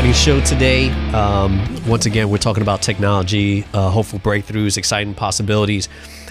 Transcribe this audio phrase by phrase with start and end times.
[0.00, 0.90] exciting show today.
[1.12, 5.90] Um, once again, we're talking about technology, uh, hopeful breakthroughs, exciting possibilities.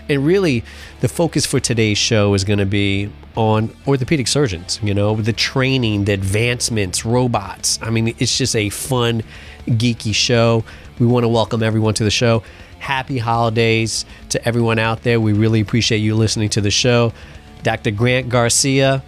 [0.10, 0.64] And really,
[1.02, 5.34] the focus for today's show is going to be on orthopedic surgeons, you know, the
[5.34, 7.78] training, the advancements, robots.
[7.84, 9.22] I mean, it's just a fun,
[9.68, 10.64] geeky show.
[10.98, 12.42] We want to welcome everyone to the show.
[12.80, 15.22] Happy holidays to everyone out there.
[15.22, 17.14] We really appreciate you listening to the show.
[17.62, 17.92] Dr.
[17.92, 19.04] Grant Garcia,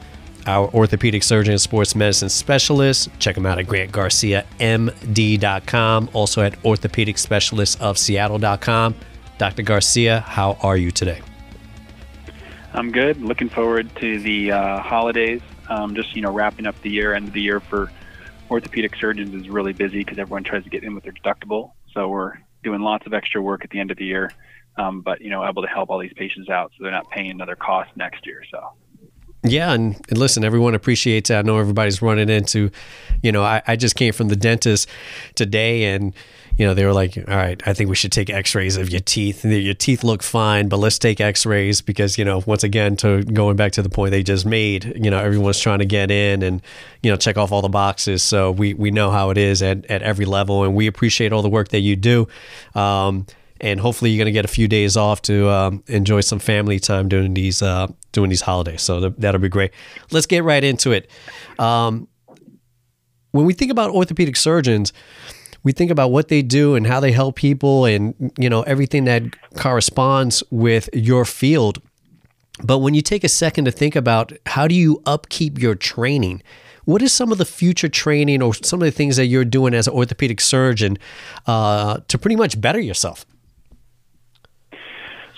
[0.47, 3.09] our orthopedic surgeon and sports medicine specialist.
[3.19, 8.95] Check him out at grantgarciamd.com, also at orthopedic specialist of Seattle.com.
[9.37, 9.63] Dr.
[9.63, 11.21] Garcia, how are you today?
[12.73, 13.21] I'm good.
[13.21, 15.41] Looking forward to the uh, holidays.
[15.69, 17.13] Um, just you know, wrapping up the year.
[17.13, 17.91] End of the year for
[18.49, 21.71] orthopedic surgeons is really busy because everyone tries to get in with their deductible.
[21.93, 24.31] So we're doing lots of extra work at the end of the year.
[24.77, 27.31] Um, but you know, able to help all these patients out so they're not paying
[27.31, 28.43] another cost next year.
[28.51, 28.73] So
[29.43, 31.35] yeah, and, and, listen, everyone appreciates it.
[31.35, 32.69] I know everybody's running into,
[33.23, 34.87] you know, I, I just came from the dentist
[35.33, 36.13] today and,
[36.57, 38.91] you know, they were like, all right, I think we should take x rays of
[38.91, 39.43] your teeth.
[39.43, 43.23] Your teeth look fine, but let's take x rays because, you know, once again, to
[43.23, 46.43] going back to the point they just made, you know, everyone's trying to get in
[46.43, 46.61] and,
[47.01, 48.21] you know, check off all the boxes.
[48.21, 51.41] So we, we know how it is at, at every level and we appreciate all
[51.41, 52.27] the work that you do.
[52.75, 53.25] Um,
[53.59, 56.79] and hopefully you're going to get a few days off to um, enjoy some family
[56.79, 58.81] time during these uh, during these holidays.
[58.81, 59.71] So th- that'll be great.
[60.11, 61.09] Let's get right into it.
[61.59, 62.07] Um,
[63.31, 64.93] when we think about orthopedic surgeons,
[65.63, 69.05] we think about what they do and how they help people, and you know everything
[69.05, 69.23] that
[69.55, 71.81] corresponds with your field.
[72.63, 76.43] But when you take a second to think about how do you upkeep your training,
[76.85, 79.73] what is some of the future training or some of the things that you're doing
[79.73, 80.97] as an orthopedic surgeon
[81.47, 83.25] uh, to pretty much better yourself?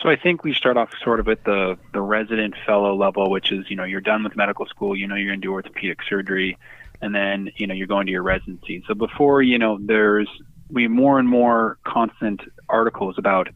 [0.03, 3.53] So I think we start off sort of at the the resident fellow level, which
[3.53, 5.99] is you know you're done with medical school, you know you're going to do orthopedic
[6.03, 6.57] surgery,
[7.01, 8.83] and then you know you're going to your residency.
[8.85, 10.27] So before you know there's
[10.69, 13.47] we more and more constant articles about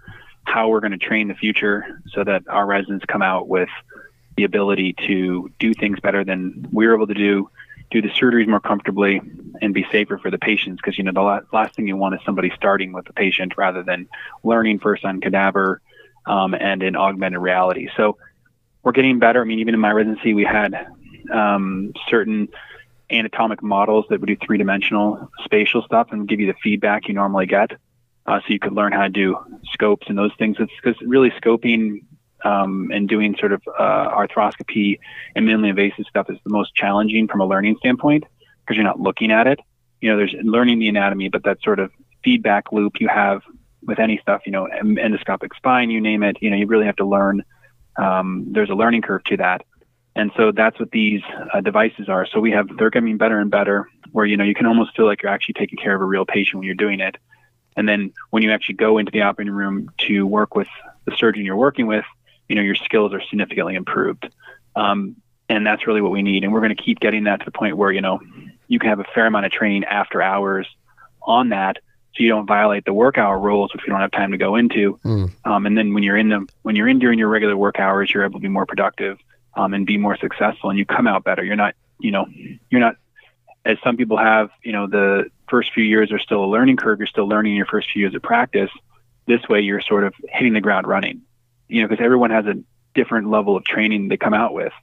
[0.46, 3.70] how we're going to train the future so that our residents come out with
[4.38, 7.50] the ability to do things better than we were able to do,
[7.92, 9.20] do the surgeries more comfortably,
[9.62, 10.78] and be safer for the patients.
[10.78, 13.58] Because you know the last, last thing you want is somebody starting with the patient
[13.58, 14.08] rather than
[14.46, 15.82] learning first on cadaver
[16.28, 17.88] um, and in augmented reality.
[17.98, 18.18] So
[18.84, 19.42] we're getting better.
[19.42, 20.88] I mean, even in my residency, we had
[21.34, 22.50] um, certain
[23.10, 27.14] anatomic models that would do three dimensional spatial stuff and give you the feedback you
[27.14, 27.72] normally get.
[28.26, 29.38] Uh, so you could learn how to do
[29.72, 30.58] scopes and those things.
[30.60, 32.04] It's because really scoping
[32.44, 35.00] um, and doing sort of uh, arthroscopy
[35.36, 38.26] and minimally invasive stuff is the most challenging from a learning standpoint
[38.62, 39.60] because you're not looking at it.
[40.02, 41.92] You know, there's learning the anatomy, but that sort of
[42.24, 43.42] feedback loop you have
[43.88, 46.98] with any stuff, you know, endoscopic spine, you name it, you know, you really have
[46.98, 47.44] to learn.
[47.96, 49.64] Um, there's a learning curve to that.
[50.16, 51.22] And so that's what these
[51.54, 52.26] uh, devices are.
[52.26, 55.06] So we have, they're getting better and better where, you know, you can almost feel
[55.06, 57.18] like you're actually taking care of a real patient when you're doing it.
[57.76, 60.68] And then when you actually go into the operating room to work with
[61.06, 62.06] the surgeon you're working with,
[62.50, 64.28] you know, your skills are significantly improved.
[64.76, 65.18] Um,
[65.48, 66.44] and that's really what we need.
[66.44, 68.20] And we're going to keep getting that to the point where, you know,
[68.68, 70.68] you can have a fair amount of training after hours
[71.22, 71.78] on that
[72.18, 74.56] so you don't violate the work hour rules, which we don't have time to go
[74.56, 75.00] into.
[75.06, 75.32] Mm.
[75.46, 78.12] Um, and then when you're in the when you're in during your regular work hours,
[78.12, 79.20] you're able to be more productive
[79.56, 81.44] um, and be more successful, and you come out better.
[81.44, 82.26] You're not, you know,
[82.72, 82.96] you're not
[83.66, 84.50] as some people have.
[84.64, 87.00] You know, the first few years are still a learning curve.
[87.00, 88.72] You're still learning your first few years of practice.
[89.28, 91.22] This way, you're sort of hitting the ground running.
[91.68, 92.56] You know, because everyone has a
[92.96, 94.74] different level of training they come out with.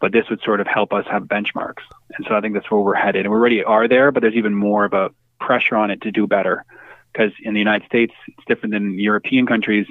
[0.00, 1.82] But this would sort of help us have benchmarks.
[2.16, 3.24] And so I think that's where we're headed.
[3.24, 5.10] And we already are there, but there's even more of a
[5.42, 6.64] pressure on it to do better.
[7.12, 9.86] Because in the United States, it's different than European countries.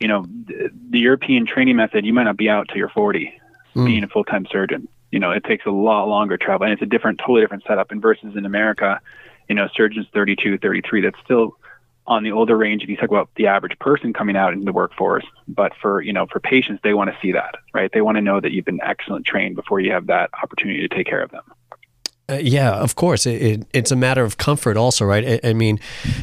[0.00, 3.32] You know, the, the European training method, you might not be out till you're 40
[3.74, 3.86] mm.
[3.86, 4.88] being a full time surgeon.
[5.12, 7.92] You know, it takes a lot longer travel, and it's a different, totally different setup.
[7.92, 9.00] And versus in America,
[9.48, 11.56] you know, surgeons 32, 33, that's still
[12.06, 14.72] on the older range if you talk about the average person coming out into the
[14.72, 18.16] workforce but for you know for patients they want to see that right they want
[18.16, 21.22] to know that you've been excellent trained before you have that opportunity to take care
[21.22, 21.42] of them
[22.28, 23.24] uh, yeah, of course.
[23.24, 25.40] It, it, it's a matter of comfort, also, right?
[25.44, 25.78] I, I, mean,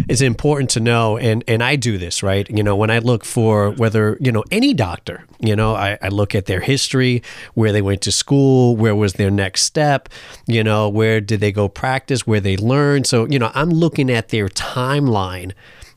[0.09, 2.49] it's important to know, and and I do this, right?
[2.49, 6.09] You know, when I look for whether you know any doctor, you know, I, I
[6.09, 7.23] look at their history,
[7.53, 10.09] where they went to school, where was their next step,
[10.45, 13.07] you know, where did they go practice, where they learned.
[13.07, 15.53] So, you know, I'm looking at their timeline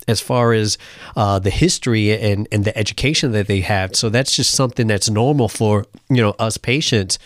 [0.06, 0.78] as far as
[1.16, 3.96] uh, the history and and the education that they have.
[3.96, 7.18] So that's just something that's normal for you know us patients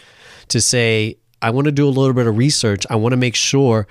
[0.48, 2.86] to say I want to do a little bit of research.
[2.90, 3.86] I want to make sure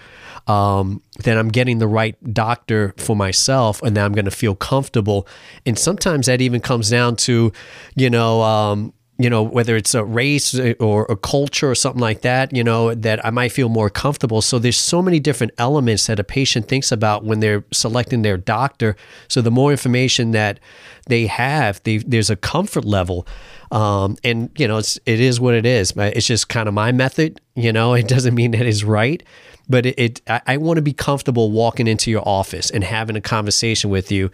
[0.48, 4.56] um, that I'm getting the right doctor for myself and that I'm going to feel
[4.56, 5.28] comfortable.
[5.66, 7.52] And sometimes that even comes down to,
[7.96, 12.22] you know, um, you know, whether it's a race or a culture or something like
[12.22, 14.42] that, you know, that I might feel more comfortable.
[14.42, 18.38] So there's so many different elements that a patient thinks about when they're selecting their
[18.38, 18.96] doctor.
[19.28, 20.62] So the more information that
[21.08, 23.28] they have, they, there's a comfort level.
[23.72, 25.94] Um, and you know, it's, it is what it is.
[25.96, 29.22] It's just kind of my method, you know, it doesn't mean that it's right,
[29.68, 33.16] but it, it I, I want to be comfortable walking into your office and having
[33.16, 34.32] a conversation with you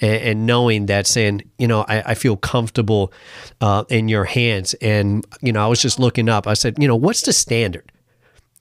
[0.00, 3.12] and, and knowing that saying, you know, I, I feel comfortable
[3.60, 4.74] uh, in your hands.
[4.74, 7.91] And, you know, I was just looking up, I said, you know, what's the standard?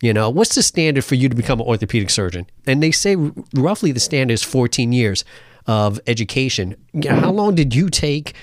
[0.01, 2.47] You know, what's the standard for you to become an orthopedic surgeon?
[2.65, 3.15] And they say
[3.53, 5.23] roughly the standard is 14 years
[5.67, 6.75] of education.
[7.07, 8.33] How long did you take,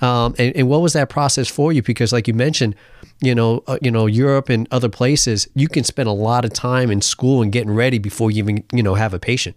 [0.00, 1.82] um, and, and, what was that process for you?
[1.82, 2.76] Because, like you mentioned,
[3.20, 6.52] you know, uh, you know, Europe and other places, you can spend a lot of
[6.52, 9.56] time in school and getting ready before you even, you know, have a patient.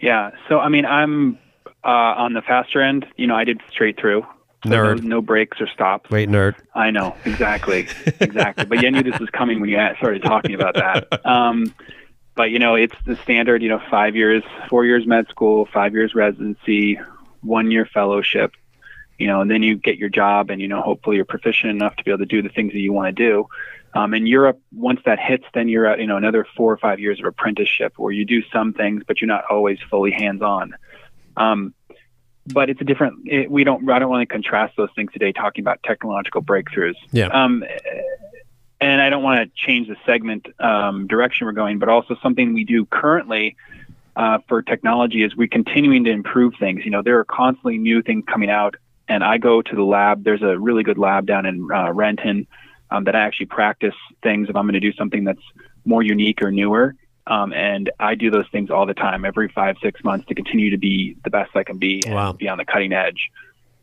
[0.00, 0.30] Yeah.
[0.48, 1.38] So I mean, I'm
[1.82, 3.06] uh, on the faster end.
[3.16, 4.24] You know, I did straight through.
[4.64, 5.02] Nerd.
[5.02, 6.10] No, no, breaks or stops.
[6.10, 6.54] Wait, nerd.
[6.74, 7.88] I know exactly,
[8.20, 8.64] exactly.
[8.64, 11.26] but you knew this was coming when you started talking about that.
[11.26, 11.74] Um,
[12.34, 13.62] but you know, it's the standard.
[13.62, 16.98] You know, five years, four years med school, five years residency,
[17.42, 18.52] one year fellowship.
[19.18, 21.94] You know, and then you get your job, and you know, hopefully you're proficient enough
[21.96, 23.46] to be able to do the things that you want to do.
[23.94, 26.98] Um, in Europe, once that hits, then you're at you know another four or five
[26.98, 30.74] years of apprenticeship, where you do some things, but you're not always fully hands-on.
[31.36, 31.74] Um,
[32.46, 33.26] but it's a different.
[33.26, 33.88] It, we don't.
[33.90, 36.94] I don't want to contrast those things today, talking about technological breakthroughs.
[37.12, 37.26] Yeah.
[37.26, 37.64] Um,
[38.80, 42.52] and I don't want to change the segment um, direction we're going, but also something
[42.52, 43.56] we do currently
[44.16, 46.84] uh, for technology is we're continuing to improve things.
[46.84, 48.76] You know, there are constantly new things coming out,
[49.08, 50.24] and I go to the lab.
[50.24, 52.46] There's a really good lab down in uh, Renton
[52.90, 55.42] um, that I actually practice things if I'm going to do something that's
[55.84, 56.94] more unique or newer.
[57.26, 60.70] Um, and I do those things all the time, every five, six months to continue
[60.70, 62.30] to be the best I can be wow.
[62.30, 63.30] and be on the cutting edge.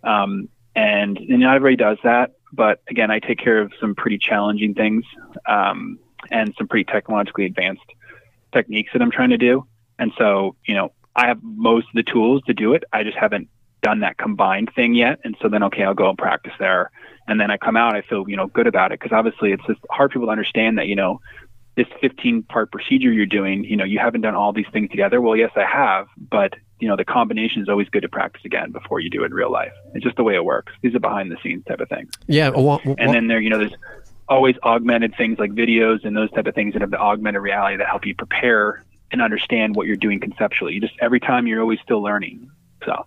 [0.03, 2.33] Um, and, and not everybody does that.
[2.53, 5.05] But again, I take care of some pretty challenging things
[5.47, 5.97] um,
[6.29, 7.81] and some pretty technologically advanced
[8.53, 9.65] techniques that I'm trying to do.
[9.97, 12.83] And so, you know, I have most of the tools to do it.
[12.93, 13.49] I just haven't
[13.81, 15.19] done that combined thing yet.
[15.23, 16.91] And so then, okay, I'll go and practice there
[17.27, 19.65] and then I come out, I feel you know good about it because obviously it's
[19.65, 21.21] just hard for people to understand that you know
[21.75, 25.21] this 15 part procedure you're doing, you know, you haven't done all these things together.
[25.21, 28.71] Well, yes, I have, but you know, the combination is always good to practice again
[28.71, 29.71] before you do it in real life.
[29.93, 30.73] It's just the way it works.
[30.81, 32.11] These are behind the scenes type of things.
[32.27, 32.49] Yeah.
[32.49, 33.75] Well, well, and then there, you know, there's
[34.27, 37.77] always augmented things like videos and those type of things that have the augmented reality
[37.77, 40.73] that help you prepare and understand what you're doing conceptually.
[40.73, 42.49] You just every time you're always still learning.
[42.85, 43.05] So.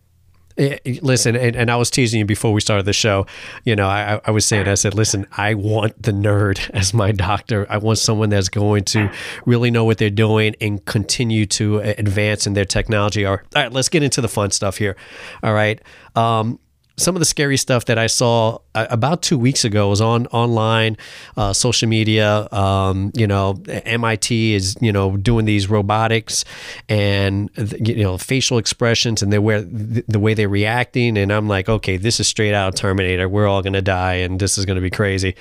[0.57, 3.27] Eh, listen, and, and, I was teasing you before we started the show.
[3.65, 7.11] You know, I, I was saying, I said, listen, I want the nerd as my
[7.11, 7.67] doctor.
[7.69, 9.11] I want someone that's going to
[9.47, 13.27] really know what they're doing and continue to advance in their technology.
[13.27, 14.97] All right, let's get into the fun stuff here.
[15.43, 15.81] All right.
[16.15, 16.61] Um,
[16.97, 20.27] some of the scary stuff that I saw uh, about two weeks ago was on
[20.29, 20.97] online,
[21.37, 22.49] uh, social media.
[22.53, 26.45] Um, you know, MIT is you know doing these robotics
[26.89, 27.51] and
[27.81, 31.97] you know facial expressions and they where the way they're reacting, and I'm like, okay,
[31.97, 33.29] this is straight out of Terminator.
[33.29, 35.35] We're all gonna die, and this is gonna be crazy.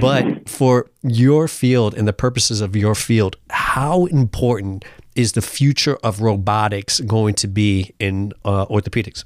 [0.00, 4.84] But for your field and the purposes of your field, how important
[5.14, 9.24] is the future of robotics going to be in uh, orthopedics?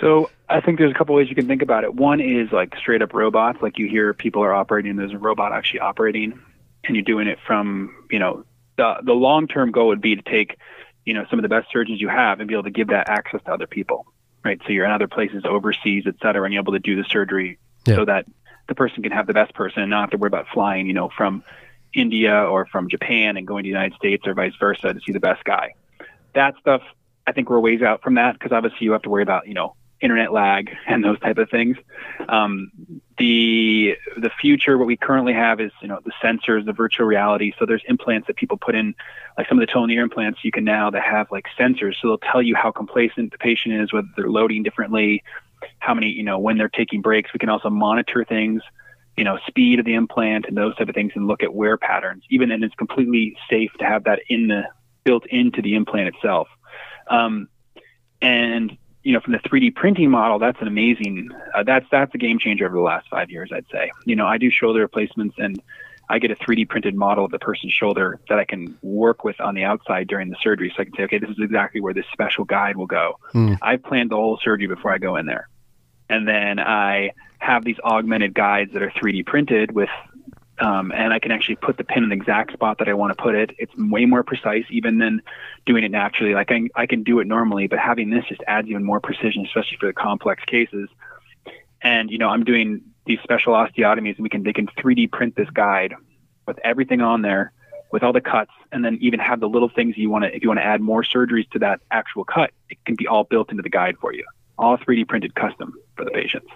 [0.00, 1.94] So I think there's a couple ways you can think about it.
[1.94, 4.96] One is like straight up robots, like you hear people are operating.
[4.96, 6.40] There's a robot actually operating,
[6.84, 8.44] and you're doing it from you know
[8.76, 10.56] the the long term goal would be to take
[11.04, 13.08] you know some of the best surgeons you have and be able to give that
[13.08, 14.06] access to other people,
[14.44, 14.60] right?
[14.66, 17.58] So you're in other places overseas, et cetera, and you're able to do the surgery
[17.86, 17.96] yeah.
[17.96, 18.26] so that
[18.68, 20.94] the person can have the best person and not have to worry about flying, you
[20.94, 21.44] know, from
[21.94, 25.12] India or from Japan and going to the United States or vice versa to see
[25.12, 25.74] the best guy.
[26.34, 26.82] That stuff,
[27.26, 29.54] I think we're ways out from that because obviously you have to worry about, you
[29.54, 31.76] know, internet lag and those type of things.
[32.28, 32.70] Um,
[33.18, 37.52] the the future, what we currently have is you know the sensors, the virtual reality.
[37.58, 38.94] So there's implants that people put in,
[39.36, 42.30] like some of the total implants you can now that have like sensors, so they'll
[42.32, 45.22] tell you how complacent the patient is, whether they're loading differently,
[45.78, 47.32] how many you know when they're taking breaks.
[47.32, 48.62] We can also monitor things.
[49.16, 51.76] You know, speed of the implant and those type of things, and look at wear
[51.76, 52.24] patterns.
[52.30, 54.62] Even then, it's completely safe to have that in the
[55.04, 56.48] built into the implant itself.
[57.08, 57.48] Um,
[58.22, 61.30] and you know, from the 3D printing model, that's an amazing.
[61.54, 63.90] Uh, that's that's a game changer over the last five years, I'd say.
[64.04, 65.60] You know, I do shoulder replacements, and
[66.08, 69.40] I get a 3D printed model of the person's shoulder that I can work with
[69.40, 71.94] on the outside during the surgery, so I can say, okay, this is exactly where
[71.94, 73.18] this special guide will go.
[73.32, 73.58] Mm.
[73.62, 75.48] I've planned the whole surgery before I go in there,
[76.10, 79.88] and then I have these augmented guides that are 3D printed with
[80.60, 83.16] um, and I can actually put the pin in the exact spot that I want
[83.16, 83.50] to put it.
[83.58, 85.22] It's way more precise even than
[85.64, 86.34] doing it naturally.
[86.34, 89.46] Like I, I can do it normally, but having this just adds even more precision,
[89.46, 90.88] especially for the complex cases.
[91.82, 95.34] and you know I'm doing these special osteotomies, and we can they can 3D print
[95.34, 95.94] this guide
[96.46, 97.52] with everything on there,
[97.90, 100.42] with all the cuts, and then even have the little things you want to if
[100.42, 103.50] you want to add more surgeries to that actual cut, it can be all built
[103.50, 104.26] into the guide for you,
[104.58, 106.48] all 3D printed custom for the patients.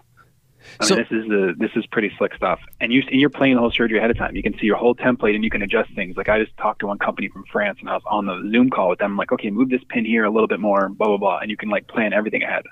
[0.81, 3.31] I so, mean, this is the this is pretty slick stuff, and you and you're
[3.31, 4.35] playing the whole surgery ahead of time.
[4.35, 6.17] You can see your whole template, and you can adjust things.
[6.17, 8.71] Like I just talked to one company from France, and I was on the Zoom
[8.71, 9.13] call with them.
[9.13, 11.51] I'm like, okay, move this pin here a little bit more, blah blah blah, and
[11.51, 12.65] you can like plan everything ahead.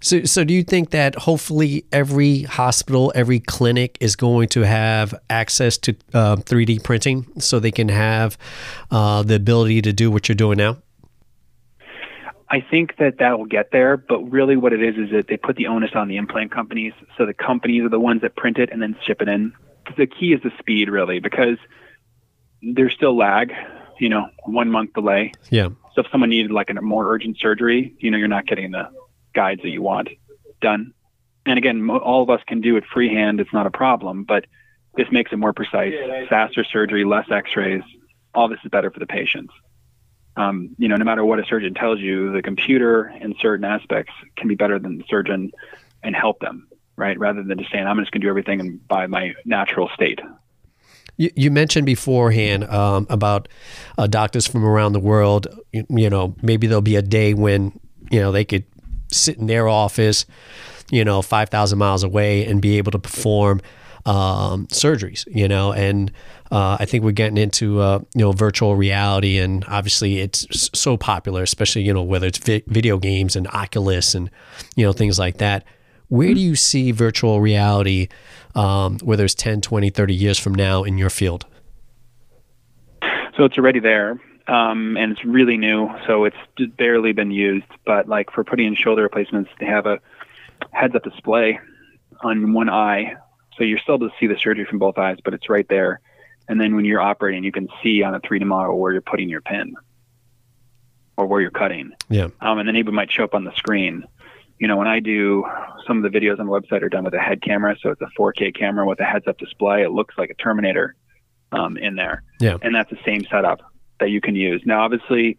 [0.00, 5.14] So, so do you think that hopefully every hospital, every clinic is going to have
[5.30, 8.36] access to uh, 3D printing, so they can have
[8.90, 10.78] uh, the ability to do what you're doing now?
[12.52, 15.38] I think that that will get there, but really what it is is that they
[15.38, 16.92] put the onus on the implant companies.
[17.16, 19.54] So the companies are the ones that print it and then ship it in.
[19.96, 21.56] The key is the speed, really, because
[22.60, 23.54] there's still lag,
[23.98, 25.32] you know, one month delay.
[25.48, 25.68] Yeah.
[25.94, 28.90] So if someone needed like a more urgent surgery, you know, you're not getting the
[29.34, 30.10] guides that you want
[30.60, 30.92] done.
[31.46, 33.40] And again, all of us can do it freehand.
[33.40, 34.44] It's not a problem, but
[34.94, 35.94] this makes it more precise,
[36.28, 37.82] faster surgery, less x-rays.
[38.34, 39.54] All this is better for the patients
[40.36, 44.12] um, you know, no matter what a surgeon tells you, the computer in certain aspects
[44.36, 45.52] can be better than the surgeon
[46.02, 47.18] and help them, right?
[47.18, 50.20] Rather than just saying, I'm just going to do everything by my natural state.
[51.18, 53.48] You, you mentioned beforehand um, about
[53.98, 55.46] uh, doctors from around the world.
[55.72, 57.78] You, you know, maybe there'll be a day when,
[58.10, 58.64] you know, they could
[59.10, 60.24] sit in their office,
[60.90, 63.60] you know, 5,000 miles away and be able to perform
[64.06, 66.10] um, surgeries, you know, and
[66.50, 70.46] uh, I think we're getting into uh, you know virtual reality, and obviously it's
[70.78, 74.30] so popular, especially you know whether it's vi- video games and Oculus and
[74.76, 75.64] you know things like that.
[76.08, 78.08] Where do you see virtual reality,
[78.54, 81.46] um, whether it's 10, 20, 30 years from now in your field?
[83.34, 84.20] So it's already there.
[84.46, 86.36] Um, and it's really new, so it's
[86.76, 87.64] barely been used.
[87.86, 90.00] But like for putting in shoulder replacements, they have a
[90.72, 91.58] heads-up display
[92.22, 93.14] on one eye
[93.56, 96.00] so you're still able to see the surgery from both eyes, but it's right there.
[96.48, 99.28] And then when you're operating, you can see on a 3D model where you're putting
[99.28, 99.74] your pin
[101.16, 101.92] or where you're cutting.
[102.08, 102.28] Yeah.
[102.40, 104.04] Um, and then even might show up on the screen.
[104.58, 105.44] You know, when I do
[105.86, 108.00] some of the videos on the website are done with a head camera, so it's
[108.00, 109.82] a 4K camera with a heads-up display.
[109.82, 110.94] It looks like a Terminator
[111.52, 112.22] um, in there.
[112.40, 112.56] Yeah.
[112.62, 113.60] And that's the same setup
[114.00, 114.62] that you can use.
[114.64, 115.38] Now, obviously,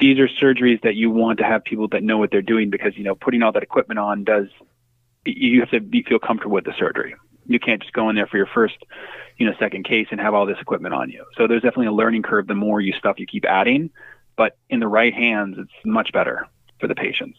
[0.00, 2.96] these are surgeries that you want to have people that know what they're doing because
[2.96, 4.48] you know putting all that equipment on does
[5.24, 7.14] you have to be, feel comfortable with the surgery
[7.46, 8.76] you can't just go in there for your first,
[9.36, 11.24] you know, second case and have all this equipment on you.
[11.36, 13.90] So there's definitely a learning curve the more you stuff you keep adding,
[14.36, 16.48] but in the right hands, it's much better
[16.78, 17.38] for the patients.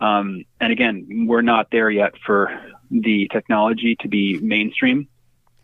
[0.00, 5.08] Um, and again, we're not there yet for the technology to be mainstream.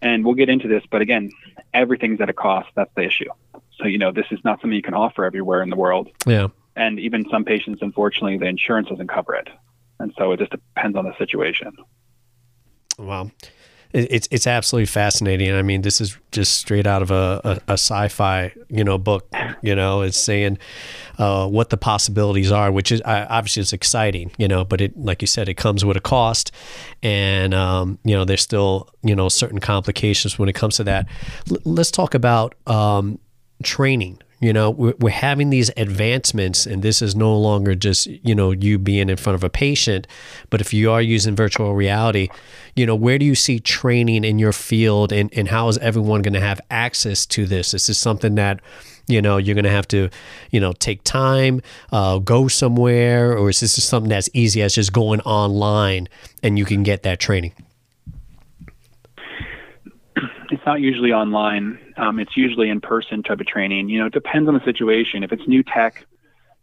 [0.00, 1.32] And we'll get into this, but again,
[1.74, 2.68] everything's at a cost.
[2.76, 3.30] That's the issue.
[3.78, 6.08] So, you know, this is not something you can offer everywhere in the world.
[6.24, 6.48] Yeah.
[6.76, 9.48] And even some patients, unfortunately, the insurance doesn't cover it.
[9.98, 11.72] And so it just depends on the situation.
[12.96, 13.32] Wow
[13.92, 15.52] it's it's absolutely fascinating.
[15.54, 19.32] I mean, this is just straight out of a, a, a sci-fi, you know, book.
[19.62, 20.58] You know, it's saying
[21.16, 25.22] uh, what the possibilities are, which is obviously it's exciting, you know, but it, like
[25.22, 26.52] you said, it comes with a cost,
[27.02, 31.06] and um, you know, there's still you know certain complications when it comes to that.
[31.50, 33.18] L- let's talk about um,
[33.62, 38.52] training you know, we're having these advancements, and this is no longer just, you know,
[38.52, 40.06] you being in front of a patient.
[40.48, 42.28] But if you are using virtual reality,
[42.76, 46.22] you know, where do you see training in your field, and, and how is everyone
[46.22, 47.72] going to have access to this?
[47.72, 48.60] This is something that,
[49.08, 50.08] you know, you're going to have to,
[50.52, 54.74] you know, take time, uh, go somewhere, or is this just something that's easy as
[54.74, 56.08] just going online
[56.44, 57.52] and you can get that training?
[60.52, 61.78] It's not usually online.
[61.96, 63.88] Um, it's usually in person type of training.
[63.88, 65.22] You know, it depends on the situation.
[65.22, 66.06] If it's new tech,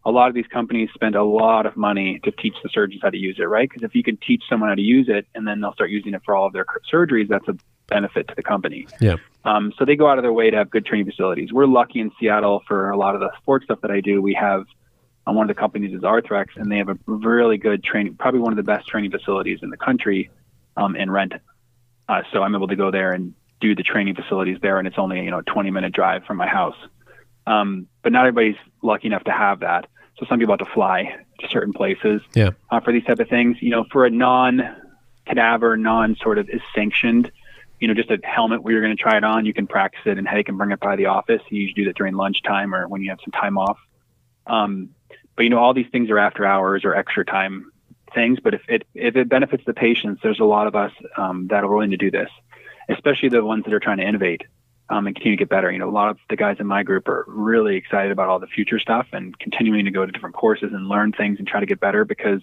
[0.05, 3.09] a lot of these companies spend a lot of money to teach the surgeons how
[3.09, 3.67] to use it, right?
[3.67, 6.13] Because if you can teach someone how to use it and then they'll start using
[6.13, 8.87] it for all of their surgeries, that's a benefit to the company.
[9.01, 9.15] Yeah.
[9.45, 11.51] Um, so they go out of their way to have good training facilities.
[11.51, 14.21] We're lucky in Seattle for a lot of the sports stuff that I do.
[14.21, 14.65] We have
[15.27, 18.41] uh, one of the companies is Arthrex, and they have a really good training, probably
[18.41, 20.29] one of the best training facilities in the country
[20.77, 21.41] um, in Renton.
[22.07, 24.97] Uh, so I'm able to go there and do the training facilities there, and it's
[24.97, 26.77] only you know a 20 minute drive from my house.
[27.47, 29.87] Um, but not everybody's lucky enough to have that.
[30.17, 32.51] So some people have to fly to certain places yeah.
[32.71, 33.57] uh, for these type of things.
[33.61, 34.75] You know, for a non
[35.25, 37.31] cadaver, non sort of is sanctioned,
[37.79, 40.01] you know, just a helmet where you're going to try it on, you can practice
[40.05, 41.41] it and hey, you can bring it by the office.
[41.49, 43.77] You usually do that during lunchtime or when you have some time off.
[44.47, 44.89] Um,
[45.35, 47.71] but you know, all these things are after hours or extra time
[48.13, 48.39] things.
[48.41, 51.63] But if it if it benefits the patients, there's a lot of us um, that
[51.63, 52.29] are willing to do this
[52.89, 54.43] especially the ones that are trying to innovate
[54.89, 55.71] um, and continue to get better.
[55.71, 58.39] You know, a lot of the guys in my group are really excited about all
[58.39, 61.59] the future stuff and continuing to go to different courses and learn things and try
[61.59, 62.41] to get better because,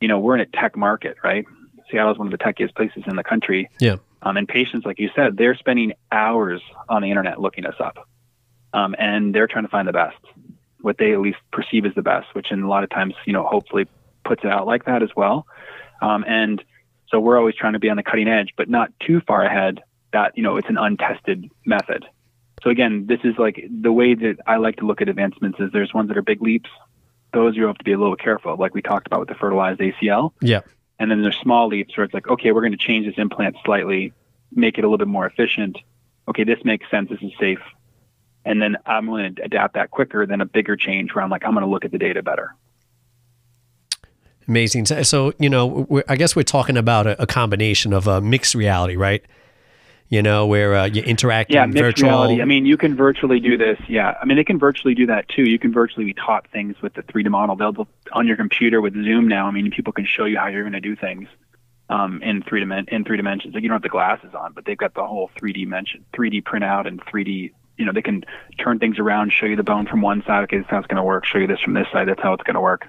[0.00, 1.44] you know, we're in a tech market, right?
[1.90, 3.70] Seattle is one of the techiest places in the country.
[3.80, 3.96] Yeah.
[4.22, 8.08] Um, and patients, like you said, they're spending hours on the internet looking us up,
[8.72, 10.16] um, and they're trying to find the best,
[10.80, 13.32] what they at least perceive as the best, which in a lot of times, you
[13.32, 13.86] know, hopefully
[14.24, 15.46] puts it out like that as well.
[16.02, 16.62] Um, and
[17.10, 19.82] so we're always trying to be on the cutting edge, but not too far ahead
[20.12, 22.06] that, you know, it's an untested method.
[22.62, 25.70] So again, this is like the way that I like to look at advancements is
[25.72, 26.70] there's ones that are big leaps.
[27.32, 29.80] Those you have to be a little careful, like we talked about with the fertilized
[29.80, 30.32] ACL.
[30.40, 30.60] Yeah.
[30.98, 33.56] And then there's small leaps where it's like, okay, we're going to change this implant
[33.64, 34.12] slightly,
[34.52, 35.78] make it a little bit more efficient.
[36.26, 37.10] Okay, this makes sense.
[37.10, 37.60] This is safe.
[38.44, 41.44] And then I'm going to adapt that quicker than a bigger change where I'm like,
[41.44, 42.54] I'm going to look at the data better.
[44.48, 44.86] Amazing.
[44.86, 48.96] So, you know, I guess we're talking about a, a combination of a mixed reality,
[48.96, 49.22] right?
[50.08, 52.08] You know, where uh, you interact yeah, in mixed virtual.
[52.08, 52.40] reality.
[52.40, 53.78] I mean, you can virtually do this.
[53.88, 55.42] Yeah, I mean, they can virtually do that too.
[55.42, 57.56] You can virtually be taught things with the 3D model.
[57.56, 59.46] They'll on your computer with Zoom now.
[59.46, 61.28] I mean, people can show you how you're going to do things
[61.90, 63.52] um, in three dimen- in three dimensions.
[63.52, 66.42] Like you don't have the glasses on, but they've got the whole 3D dimension, 3D
[66.42, 67.52] printout, and 3D.
[67.76, 68.24] You know, they can
[68.58, 70.44] turn things around, show you the bone from one side.
[70.44, 71.26] Okay, this is how it's going to work.
[71.26, 72.08] Show you this from this side.
[72.08, 72.88] That's how it's going to work.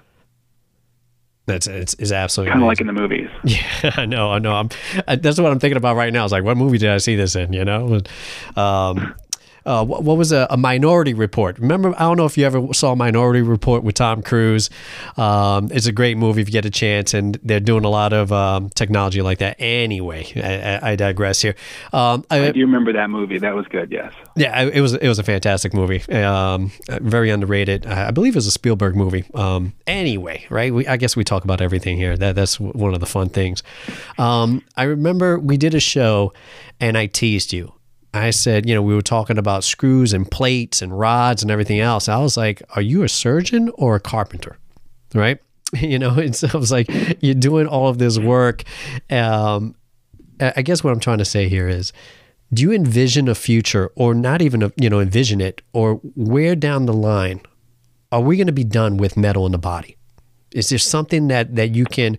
[1.50, 3.28] That's it's, it's absolutely kind of like in the movies.
[3.44, 4.54] Yeah, I know, I know.
[4.54, 4.70] I'm,
[5.08, 6.24] I, that's what I'm thinking about right now.
[6.24, 7.54] It's like, what movie did I see this in?
[7.54, 8.02] You know,
[8.56, 9.16] um,
[9.66, 11.58] uh, what, what, was a, a, Minority Report?
[11.60, 14.70] Remember, I don't know if you ever saw Minority Report with Tom Cruise.
[15.18, 18.14] Um, it's a great movie if you get a chance, and they're doing a lot
[18.14, 19.56] of um, technology like that.
[19.60, 21.56] Anyway, I, I digress here.
[21.94, 23.38] Um, I, I, do remember that movie.
[23.38, 23.92] That was good.
[23.92, 24.14] Yes.
[24.36, 24.94] Yeah, it was.
[24.94, 26.02] It was a fantastic movie.
[26.12, 27.86] Um, very underrated.
[27.86, 29.26] I believe it was a Spielberg movie.
[29.34, 30.74] Um, anyway, right?
[30.74, 32.18] We, I guess we talk about everything here.
[32.18, 33.64] That that's one of the fun things.
[34.18, 36.34] Um, I remember we did a show,
[36.80, 37.74] and I teased you
[38.14, 41.80] I said, you know, we were talking about screws and plates and rods and everything
[41.80, 42.10] else.
[42.10, 44.58] I was like, are you a surgeon or a carpenter?
[45.14, 45.40] Right?
[45.80, 46.90] You know, and so I was like,
[47.22, 48.64] you're doing all of this work.
[49.12, 49.76] Um,
[50.40, 51.94] I guess what I'm trying to say here is,
[52.52, 56.88] do you envision a future or not even, you know, envision it or where down
[56.88, 57.42] the line
[58.12, 59.96] are we going to be done with metal in the body?
[60.52, 62.18] Is there something that, that you can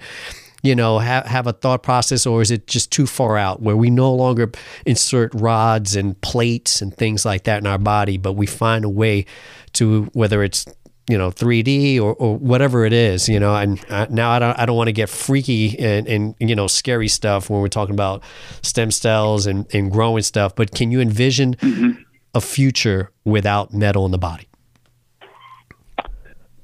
[0.63, 3.77] you know, have, have a thought process, or is it just too far out where
[3.77, 4.51] we no longer
[4.85, 8.89] insert rods and plates and things like that in our body, but we find a
[8.89, 9.25] way
[9.73, 10.67] to, whether it's
[11.09, 13.57] you know 3D or, or whatever it is, you know.
[13.57, 16.69] And uh, now I don't I don't want to get freaky and, and you know
[16.69, 18.23] scary stuff when we're talking about
[18.63, 20.55] stem cells and, and growing stuff.
[20.55, 22.03] But can you envision mm-hmm.
[22.35, 24.47] a future without metal in the body?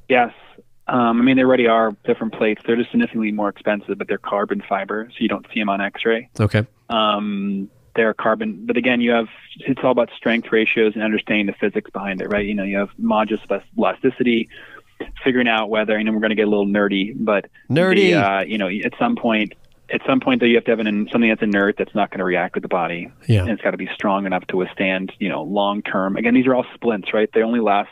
[0.08, 0.32] Yes,
[0.88, 2.62] um, I mean, they already are different plates.
[2.64, 5.80] They're just significantly more expensive, but they're carbon fiber, so you don't see them on
[5.80, 6.28] X-ray.
[6.38, 6.66] Okay.
[6.88, 9.28] Um, they're carbon, but again, you have
[9.60, 12.44] it's all about strength ratios and understanding the physics behind it, right?
[12.44, 14.48] You know, you have modulus elasticity,
[15.24, 18.40] figuring out whether, and we're going to get a little nerdy, but nerdy, the, uh,
[18.42, 19.54] you know, at some point,
[19.90, 22.18] at some point, though, you have to have an, something that's inert that's not going
[22.18, 23.10] to react with the body.
[23.26, 23.42] Yeah.
[23.42, 26.16] And it's got to be strong enough to withstand, you know, long term.
[26.16, 27.30] Again, these are all splints, right?
[27.32, 27.90] They only last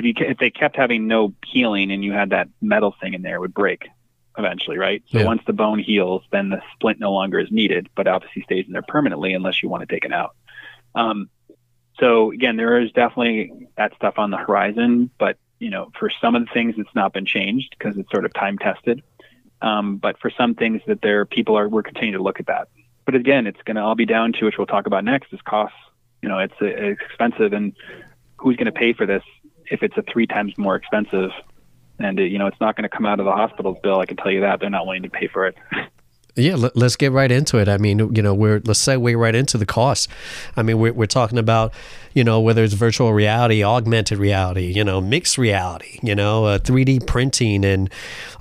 [0.00, 3.22] if you if they kept having no healing and you had that metal thing in
[3.22, 3.88] there, it would break
[4.38, 5.02] eventually, right?
[5.10, 5.24] So yeah.
[5.24, 8.72] once the bone heals, then the splint no longer is needed, but obviously stays in
[8.72, 10.34] there permanently unless you want to take it out.
[10.94, 11.30] Um,
[11.98, 16.34] so again, there is definitely that stuff on the horizon, but you know, for some
[16.34, 19.02] of the things, it's not been changed because it's sort of time tested.
[19.62, 22.68] Um, but for some things that there, people are we're continuing to look at that.
[23.04, 25.40] But again, it's going to all be down to which we'll talk about next is
[25.42, 25.76] costs.
[26.22, 27.74] You know, it's, it's expensive, and
[28.36, 29.22] who's going to pay for this?
[29.70, 31.30] If it's a three times more expensive,
[31.98, 34.06] and it, you know it's not going to come out of the hospital's bill, I
[34.06, 35.56] can tell you that they're not willing to pay for it.
[36.36, 37.68] Yeah, let, us get right into it.
[37.68, 40.08] I mean, you know, we're let's segue right into the cost.
[40.56, 41.72] I mean, we're, we're talking about,
[42.14, 46.58] you know, whether it's virtual reality, augmented reality, you know, mixed reality, you know, uh,
[46.58, 47.90] 3D printing, and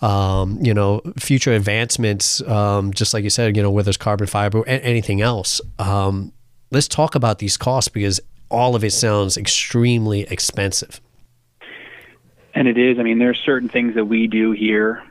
[0.01, 2.41] um, you know, future advancements.
[2.47, 5.59] Um, just like you said, you know, whether it's carbon fiber, or anything else.
[5.79, 6.31] Um,
[6.71, 11.01] let's talk about these costs because all of it sounds extremely expensive.
[12.53, 12.99] And it is.
[12.99, 15.03] I mean, there are certain things that we do here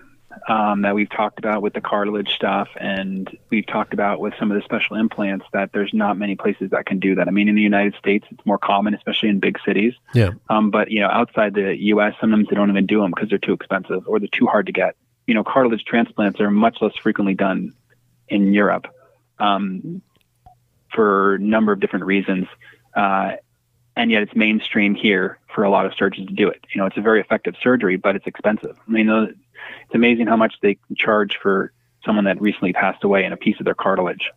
[0.49, 4.51] um, that we've talked about with the cartilage stuff, and we've talked about with some
[4.51, 7.29] of the special implants that there's not many places that can do that.
[7.29, 9.95] I mean, in the United States, it's more common, especially in big cities.
[10.15, 10.31] Yeah.
[10.49, 13.39] Um, but you know, outside the U.S., sometimes they don't even do them because they're
[13.39, 14.97] too expensive or they're too hard to get.
[15.27, 17.75] You know, cartilage transplants are much less frequently done
[18.29, 18.87] in Europe
[19.39, 20.03] um,
[20.95, 22.47] for a number of different reasons.
[22.95, 23.33] Uh,
[23.97, 26.65] and yet it's mainstream here for a lot of surgeons to do it.
[26.73, 28.79] You know, it's a very effective surgery, but it's expensive.
[28.87, 31.73] I mean, it's amazing how much they charge for
[32.05, 34.31] someone that recently passed away and a piece of their cartilage.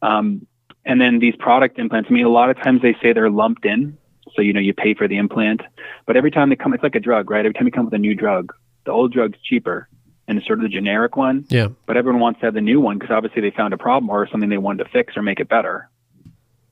[0.00, 0.46] Um,
[0.84, 3.64] and then these product implants, I mean, a lot of times they say they're lumped
[3.64, 3.98] in.
[4.36, 5.60] So, you know, you pay for the implant,
[6.06, 7.44] but every time they come, it's like a drug, right?
[7.44, 8.52] Every time you come with a new drug,
[8.84, 9.88] the old drug's cheaper
[10.28, 11.46] and it's sort of the generic one.
[11.48, 11.66] Yeah.
[11.84, 14.28] But everyone wants to have the new one because obviously they found a problem or
[14.28, 15.90] something they wanted to fix or make it better.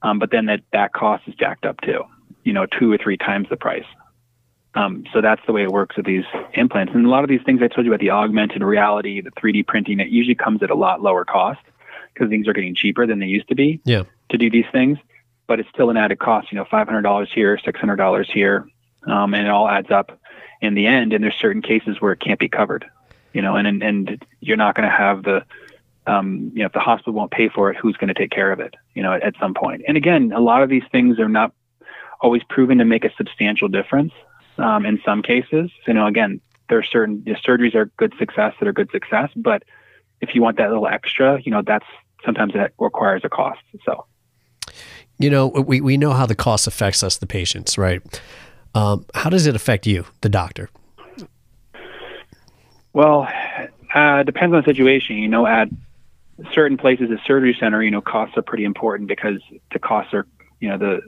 [0.03, 2.05] Um, but then that that cost is jacked up too.
[2.45, 3.85] You know, two or three times the price.
[4.75, 6.25] Um, so that's the way it works with these
[6.55, 6.93] implants.
[6.95, 9.67] And a lot of these things I told you about the augmented reality, the 3D
[9.67, 11.61] printing, it usually comes at a lot lower cost
[12.13, 14.05] because things are getting cheaper than they used to be Yeah.
[14.29, 14.99] to do these things.
[15.47, 16.53] But it's still an added cost.
[16.53, 18.69] You know, five hundred dollars here, six hundred dollars here,
[19.07, 20.19] um, and it all adds up
[20.61, 21.15] in the end.
[21.15, 22.85] And there's certain cases where it can't be covered.
[23.33, 25.45] You know, and and, and you're not going to have the
[26.07, 28.53] um, you know, if the hospital won't pay for it, who's going to take care
[28.53, 28.75] of it?
[28.95, 29.83] You know, at, at some point.
[29.89, 31.53] And again, a lot of these things are not
[32.21, 34.13] always proven to make a substantial difference.
[34.59, 38.13] Um, in some cases, you know, again, there are certain you know, surgeries are good
[38.19, 39.63] success that are good success, but
[40.21, 41.87] if you want that little extra, you know, that's
[42.25, 43.61] sometimes that requires a cost.
[43.85, 44.05] So.
[45.19, 48.03] You know, we, we know how the cost affects us, the patients, right?
[48.75, 50.71] Um, how does it affect you, the doctor?
[52.93, 53.29] Well,
[53.95, 55.17] uh, depends on the situation.
[55.17, 55.69] You know, at
[56.53, 59.41] certain places, a surgery center, you know, costs are pretty important because
[59.73, 60.27] the costs are,
[60.61, 61.01] you know, the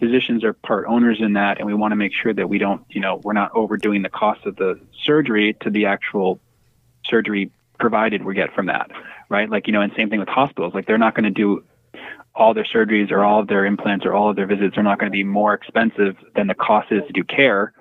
[0.00, 2.82] physicians are part owners in that, and we want to make sure that we don't,
[2.88, 6.40] you know, we're not overdoing the cost of the surgery to the actual
[7.04, 8.90] surgery provided we get from that,
[9.28, 9.48] right?
[9.48, 10.74] Like, you know, and same thing with hospitals.
[10.74, 11.64] Like, they're not going to do
[12.34, 14.98] all their surgeries or all of their implants or all of their visits are not
[14.98, 17.72] going to be more expensive than the cost is to do care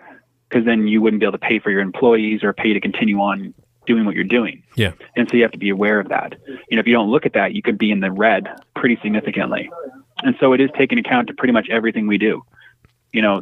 [0.49, 3.19] because then you wouldn't be able to pay for your employees or pay to continue
[3.19, 3.53] on
[3.85, 4.63] doing what you're doing.
[4.75, 4.93] Yeah.
[5.15, 6.35] And so you have to be aware of that.
[6.47, 8.97] You know, if you don't look at that, you could be in the red pretty
[9.01, 9.69] significantly.
[10.23, 12.43] And so it is taken account to pretty much everything we do.
[13.11, 13.41] You know,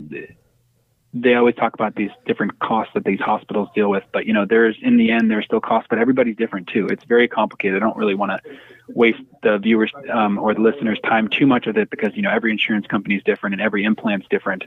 [1.13, 4.45] they always talk about these different costs that these hospitals deal with, but you know,
[4.45, 6.87] there's in the end there's still costs, but everybody's different too.
[6.87, 7.77] It's very complicated.
[7.77, 8.57] I don't really want to
[8.89, 12.29] waste the viewers um, or the listeners' time too much with it because you know
[12.29, 14.65] every insurance company is different and every implant's different.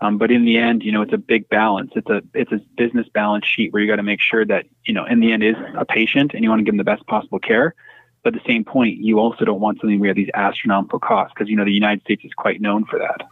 [0.00, 1.92] Um, but in the end, you know, it's a big balance.
[1.94, 4.94] It's a it's a business balance sheet where you got to make sure that you
[4.94, 7.06] know in the end is a patient and you want to give them the best
[7.06, 7.74] possible care.
[8.22, 11.50] But at the same point, you also don't want something where these astronomical costs because
[11.50, 13.26] you know the United States is quite known for that.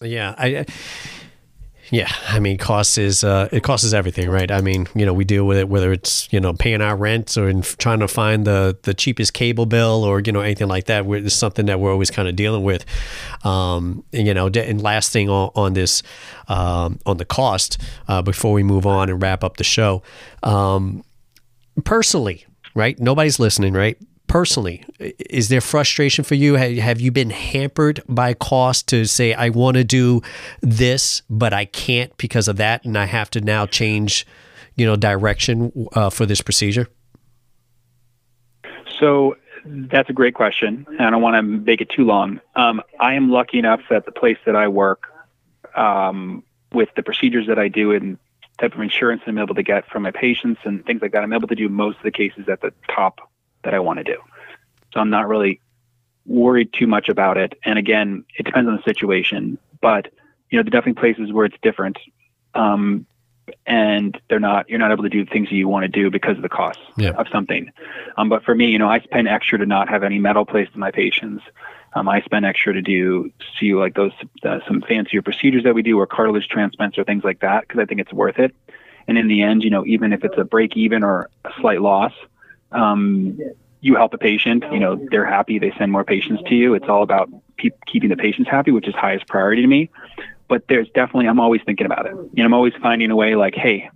[0.00, 0.66] Yeah, I.
[1.92, 4.50] Yeah, I mean, cost is uh, it costs everything, right?
[4.50, 7.36] I mean, you know, we deal with it whether it's you know paying our rent
[7.36, 10.86] or in trying to find the the cheapest cable bill or you know anything like
[10.86, 11.04] that.
[11.06, 12.86] It's something that we're always kind of dealing with.
[13.44, 16.02] Um, and, you know, and last thing on, on this
[16.48, 17.76] um, on the cost
[18.08, 20.02] uh, before we move on and wrap up the show.
[20.42, 21.04] Um,
[21.84, 22.98] personally, right?
[22.98, 23.98] Nobody's listening, right?
[24.32, 26.54] personally, is there frustration for you?
[26.54, 30.22] Have you been hampered by cost to say, I want to do
[30.62, 34.26] this, but I can't because of that, and I have to now change,
[34.74, 36.88] you know, direction uh, for this procedure?
[38.98, 42.40] So that's a great question, and I don't want to make it too long.
[42.56, 45.12] Um, I am lucky enough that the place that I work,
[45.76, 48.16] um, with the procedures that I do and
[48.62, 51.32] type of insurance I'm able to get from my patients and things like that, I'm
[51.32, 53.18] able to do most of the cases at the top
[53.64, 54.18] that I want to do.
[54.92, 55.60] So I'm not really
[56.26, 57.58] worried too much about it.
[57.64, 60.12] And again, it depends on the situation, but
[60.50, 61.98] you know, there are definitely places where it's different.
[62.54, 63.06] Um,
[63.66, 66.10] and they're not, you're not able to do the things that you want to do
[66.10, 67.10] because of the cost yeah.
[67.10, 67.70] of something.
[68.16, 70.72] Um, but for me, you know, I spend extra to not have any metal placed
[70.74, 71.42] in my patients.
[71.94, 74.12] Um, I spend extra to do see like those
[74.44, 77.80] uh, some fancier procedures that we do or cartilage transplants or things like that because
[77.80, 78.54] I think it's worth it.
[79.06, 81.82] And in the end, you know, even if it's a break even or a slight
[81.82, 82.12] loss,
[82.70, 83.38] um,
[83.80, 84.64] you help the patient.
[84.72, 85.58] You know, they're happy.
[85.58, 86.74] They send more patients to you.
[86.74, 89.90] It's all about pe- keeping the patients happy, which is highest priority to me.
[90.52, 92.12] But there's definitely, I'm always thinking about it.
[92.12, 93.88] You know, I'm always finding a way like, hey,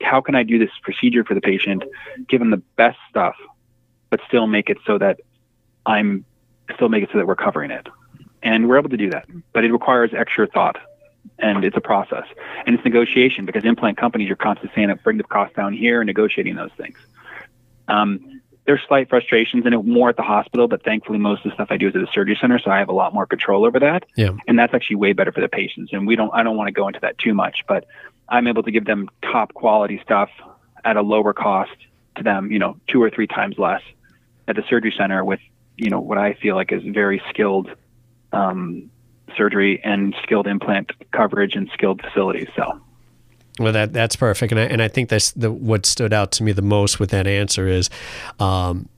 [0.00, 1.84] how can I do this procedure for the patient,
[2.30, 3.34] give them the best stuff,
[4.08, 5.20] but still make it so that
[5.84, 6.24] I'm
[6.74, 7.88] still make it so that we're covering it.
[8.42, 10.78] And we're able to do that, but it requires extra thought
[11.40, 12.24] and it's a process
[12.64, 16.06] and it's negotiation because implant companies are constantly saying bring the cost down here and
[16.06, 16.96] negotiating those things.
[17.86, 18.37] Um,
[18.68, 21.68] there's slight frustrations in it more at the hospital, but thankfully most of the stuff
[21.70, 23.80] I do is at the surgery center, so I have a lot more control over
[23.80, 24.04] that.
[24.14, 24.32] Yeah.
[24.46, 25.94] And that's actually way better for the patients.
[25.94, 27.86] And we don't I don't want to go into that too much, but
[28.28, 30.28] I'm able to give them top quality stuff
[30.84, 31.72] at a lower cost
[32.16, 33.80] to them, you know, two or three times less
[34.46, 35.40] at the surgery center with,
[35.78, 37.70] you know, what I feel like is very skilled
[38.34, 38.90] um,
[39.34, 42.48] surgery and skilled implant coverage and skilled facilities.
[42.54, 42.82] So
[43.58, 46.42] well, that that's perfect, and I and I think that's the what stood out to
[46.44, 47.90] me the most with that answer is,
[48.38, 48.88] um,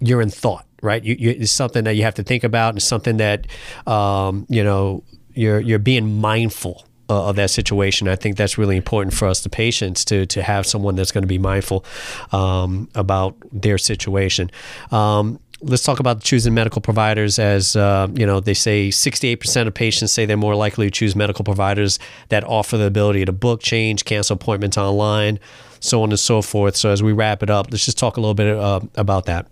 [0.00, 1.02] you're in thought, right?
[1.04, 3.46] You, you, it's something that you have to think about, and something that,
[3.86, 8.08] um, you know, you're you're being mindful uh, of that situation.
[8.08, 11.22] I think that's really important for us, the patients, to to have someone that's going
[11.22, 11.84] to be mindful
[12.32, 14.50] um, about their situation.
[14.90, 19.74] Um, let's talk about choosing medical providers as uh, you know they say 68% of
[19.74, 23.62] patients say they're more likely to choose medical providers that offer the ability to book
[23.62, 25.38] change cancel appointments online
[25.80, 26.76] so on and so forth.
[26.76, 29.46] So as we wrap it up let's just talk a little bit uh, about that.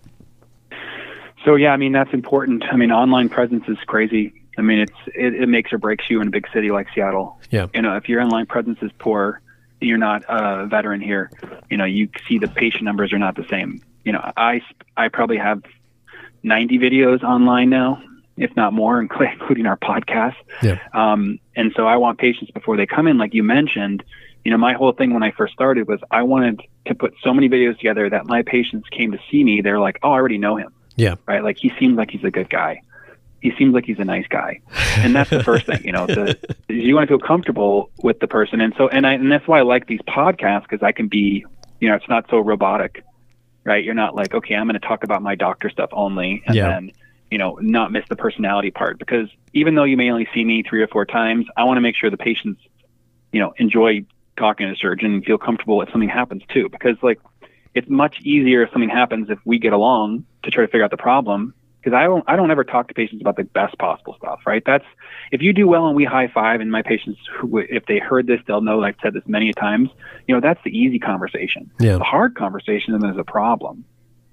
[1.45, 2.63] So yeah i mean that's important.
[2.71, 4.33] I mean online presence is crazy.
[4.57, 7.39] I mean it's it, it makes or breaks you in a big city like seattle.
[7.49, 7.67] Yeah.
[7.73, 9.41] You know if your online presence is poor
[9.81, 11.29] you're not a veteran here.
[11.69, 13.81] You know you see the patient numbers are not the same.
[14.03, 14.61] You know i
[14.97, 15.63] i probably have
[16.43, 18.01] 90 videos online now,
[18.37, 20.35] if not more, including our podcast.
[20.61, 20.79] Yeah.
[20.93, 24.03] Um, and so I want patients before they come in, like you mentioned.
[24.43, 27.33] You know, my whole thing when I first started was I wanted to put so
[27.33, 29.61] many videos together that my patients came to see me.
[29.61, 31.15] They're like, "Oh, I already know him." Yeah.
[31.25, 31.41] Right.
[31.41, 32.81] Like he seems like he's a good guy.
[33.39, 34.59] He seems like he's a nice guy,
[34.97, 35.83] and that's the first thing.
[35.85, 36.37] You know, the,
[36.69, 39.59] you want to feel comfortable with the person, and so and I and that's why
[39.59, 41.45] I like these podcasts because I can be,
[41.79, 43.03] you know, it's not so robotic
[43.65, 43.83] right?
[43.83, 46.69] You're not like, okay, I'm going to talk about my doctor stuff only, and Yeah.
[46.69, 46.91] then
[47.31, 50.63] you know not miss the personality part because even though you may only see me
[50.63, 52.61] three or four times, I want to make sure the patients,
[53.31, 54.05] you know, enjoy
[54.37, 56.69] talking to the surgeon and feel comfortable if something happens too.
[56.69, 57.19] Because like,
[57.75, 60.91] it's much easier if something happens if we get along to try to figure out
[60.91, 61.53] the problem.
[61.83, 64.63] Because I don't, I don't ever talk to patients about the best possible stuff, right?
[64.65, 64.85] That's
[65.31, 68.25] if you do well and we high five, and my patients, who, if they heard
[68.25, 69.89] this, they'll know that I've said this many times.
[70.27, 71.71] You know, that's the easy conversation.
[71.79, 71.97] Yeah.
[71.97, 73.83] The hard conversation then is a problem,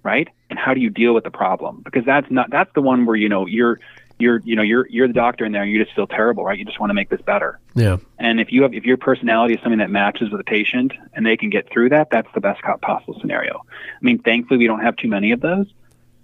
[0.04, 0.28] right?
[0.48, 1.82] And how do you deal with the problem?
[1.84, 3.80] Because that's not that's the one where you know you're
[4.20, 6.58] you're you know you're you're the doctor in there and you just feel terrible, right?
[6.58, 7.58] You just want to make this better.
[7.74, 10.92] yeah And if you have if your personality is something that matches with the patient
[11.14, 13.62] and they can get through that, that's the best possible scenario.
[13.70, 15.66] I mean, thankfully we don't have too many of those,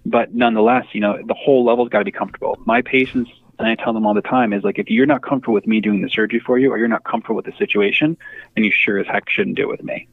[0.09, 2.57] but nonetheless, you know, the whole level's got to be comfortable.
[2.65, 5.53] My patients and I tell them all the time is like if you're not comfortable
[5.53, 8.17] with me doing the surgery for you or you're not comfortable with the situation,
[8.55, 10.07] then you sure as heck shouldn't do it with me.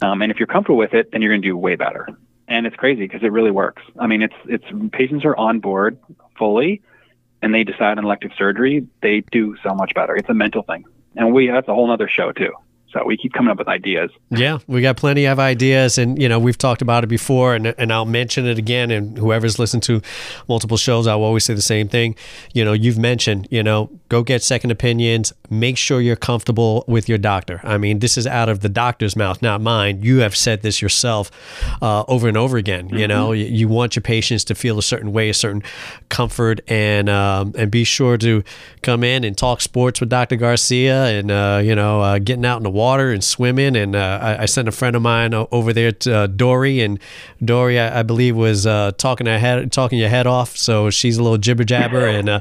[0.00, 2.08] Um, and if you're comfortable with it, then you're going to do way better.
[2.46, 3.82] And it's crazy because it really works.
[3.98, 5.98] I mean, it's it's patients are on board
[6.38, 6.80] fully,
[7.42, 10.16] and they decide on elective surgery, they do so much better.
[10.16, 12.52] It's a mental thing, and we that's a whole other show too.
[12.92, 14.10] So we keep coming up with ideas.
[14.30, 17.66] Yeah, we got plenty of ideas, and you know we've talked about it before, and
[17.66, 18.90] and I'll mention it again.
[18.90, 20.00] And whoever's listened to
[20.48, 22.16] multiple shows, I'll always say the same thing.
[22.54, 25.34] You know, you've mentioned, you know, go get second opinions.
[25.50, 27.60] Make sure you're comfortable with your doctor.
[27.62, 30.02] I mean, this is out of the doctor's mouth, not mine.
[30.02, 31.30] You have said this yourself
[31.82, 32.88] uh, over and over again.
[32.88, 35.62] You know, you, you want your patients to feel a certain way, a certain
[36.08, 38.42] comfort, and um, and be sure to
[38.82, 40.36] come in and talk sports with Dr.
[40.36, 43.76] Garcia, and uh, you know, uh, getting out in the water and swimming.
[43.76, 46.98] And uh, I, I sent a friend of mine over there to uh, Dory, and
[47.44, 50.56] Dory, I, I believe, was uh, talking her head, talking your head off.
[50.56, 52.40] So she's a little jibber jabber, and uh,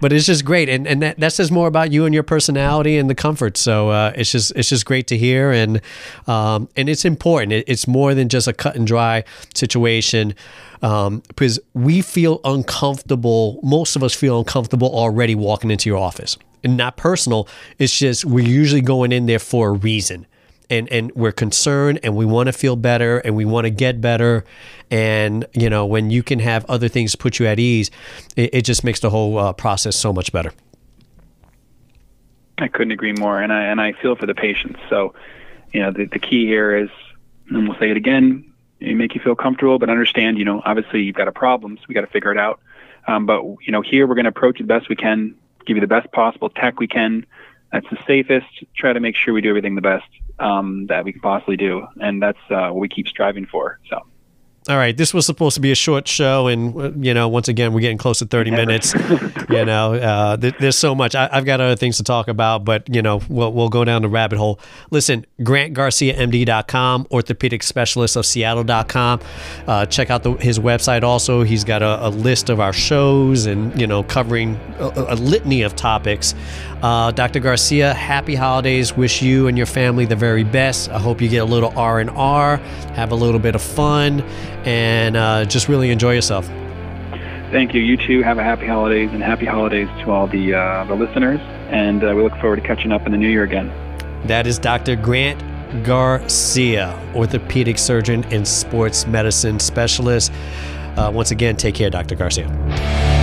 [0.00, 2.98] but it's just great, and and that, that says more about you and your personality
[2.98, 3.56] and the comfort.
[3.56, 5.80] So uh, it's just it's just great to hear, and
[6.26, 7.52] um, and it's important.
[7.52, 9.24] It, it's more than just a cut and dry
[9.54, 10.34] situation.
[10.80, 13.58] Um, because we feel uncomfortable.
[13.64, 17.48] Most of us feel uncomfortable already walking into your office, and not personal.
[17.78, 20.26] It's just we're usually going in there for a reason
[20.70, 24.00] and and we're concerned and we want to feel better and we want to get
[24.00, 24.44] better
[24.90, 27.90] and you know when you can have other things put you at ease
[28.36, 30.52] it, it just makes the whole uh, process so much better
[32.60, 34.80] I couldn't agree more, and I and I feel for the patients.
[34.88, 35.14] So,
[35.72, 36.90] you know, the the key here is,
[37.48, 41.02] and we'll say it again, you make you feel comfortable, but understand, you know, obviously
[41.02, 42.60] you've got a problem, so we got to figure it out.
[43.06, 45.34] Um, but you know, here we're going to approach it the best we can,
[45.68, 47.24] give you the best possible tech we can.
[47.70, 48.46] That's the safest.
[48.74, 51.86] Try to make sure we do everything the best um, that we can possibly do,
[52.00, 53.78] and that's uh, what we keep striving for.
[53.90, 54.07] So.
[54.68, 57.48] All right this was supposed to be a short show and uh, you know once
[57.48, 58.94] again we're getting close to 30 minutes.
[59.48, 61.14] You know uh, th- there's so much.
[61.14, 64.02] I- i've got other things to talk about but you know we'll, we'll go down
[64.02, 64.60] the rabbit hole.
[64.90, 69.20] Listen Grant Garcia, MD.com, orthopedic specialist of seattle.com
[69.66, 71.44] uh, check out the, his website also.
[71.44, 75.62] He's got a, a list of our shows and you know covering a, a litany
[75.62, 76.34] of topics.
[76.82, 78.94] Uh, dr garcia happy holidays.
[78.96, 80.90] Wish you and your family the very best.
[80.90, 82.56] I hope you get a little r&r
[82.94, 84.22] have a little bit of fun
[84.64, 86.48] and uh, just really enjoy yourself
[87.50, 87.80] Thank you.
[87.80, 88.22] You too.
[88.22, 91.40] Have a happy holidays and happy holidays to all the uh, the listeners.
[91.70, 93.72] And uh, we look forward to catching up in the new year again.
[94.26, 94.96] That is Dr.
[94.96, 95.42] Grant
[95.82, 100.30] Garcia, orthopedic surgeon and sports medicine specialist.
[100.96, 102.16] Uh, once again, take care, Dr.
[102.16, 103.17] Garcia.